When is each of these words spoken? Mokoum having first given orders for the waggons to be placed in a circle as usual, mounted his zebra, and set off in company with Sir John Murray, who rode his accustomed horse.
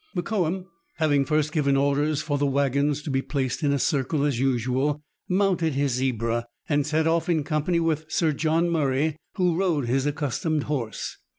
Mokoum 0.15 0.65
having 0.95 1.25
first 1.25 1.51
given 1.51 1.77
orders 1.77 2.23
for 2.23 2.39
the 2.39 2.47
waggons 2.47 3.03
to 3.03 3.11
be 3.11 3.21
placed 3.21 3.61
in 3.61 3.71
a 3.71 3.77
circle 3.77 4.23
as 4.25 4.39
usual, 4.39 4.99
mounted 5.29 5.75
his 5.75 5.91
zebra, 5.91 6.47
and 6.67 6.87
set 6.87 7.05
off 7.05 7.29
in 7.29 7.43
company 7.43 7.79
with 7.79 8.05
Sir 8.11 8.31
John 8.31 8.67
Murray, 8.71 9.15
who 9.35 9.55
rode 9.55 9.85
his 9.87 10.07
accustomed 10.07 10.63
horse. 10.63 11.17